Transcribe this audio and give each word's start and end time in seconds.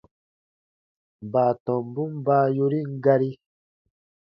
Baatɔmbun 1.31 2.11
baa 2.25 2.45
yorin 2.55 2.89
gari. 3.03 3.31